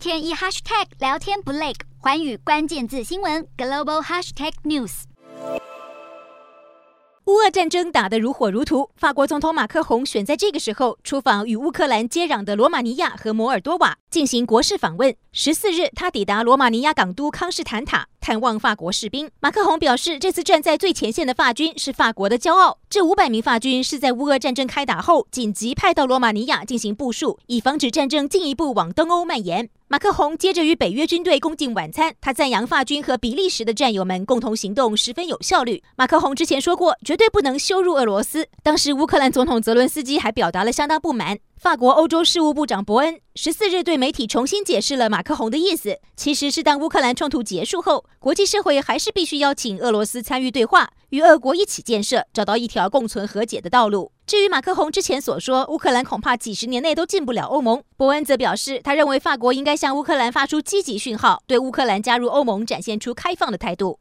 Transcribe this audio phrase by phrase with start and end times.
[0.00, 5.02] 天一 hashtag 聊天不累，寰宇关键字新闻 global hashtag news。
[7.26, 15.14] 乌俄战争打得如火如荼，法国总统马克宏选在这个时候出访与乌克兰接壤的罗马尼亚和摩尔多瓦进行国事访问。
[15.32, 19.30] 十四日，他抵达罗马尼亚港都康士坦塔，探望法国士兵。
[19.40, 22.78] 马克宏表示，这次站在最前线的法军是法国的骄傲。
[22.88, 29.68] 这五百名法军是在乌俄战争开打后紧急派到罗马尼亚进行部署，以防止战争进一步往东欧蔓延。
[29.92, 35.82] 马克宏接着与北约军队共进晚餐，他赞扬法军和比利时的战友们共同行动十分有效率。
[35.96, 38.46] 马克宏之前说过，绝对不能羞辱俄罗斯。
[38.62, 41.40] 当时乌克兰总统泽伦斯基还表达了相当不满。
[41.60, 54.10] 法国欧洲事务部长伯恩十四日对媒体重新解释了马克宏的意思，其实是当乌克兰冲突结束后，国际社会还是必须邀请俄罗斯参与对话，与俄国一起建设，找到一条共存和解的道路。
[54.26, 63.98] 至于马克宏之前所说，乌克兰恐怕几十年内都进不了欧盟，伯恩则表示，他认为法国应该向乌克兰发出积极讯号，对乌克兰加入欧盟展现出开放的态度。